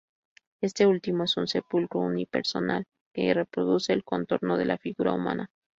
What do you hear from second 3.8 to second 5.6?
el contorno de la figura Humana.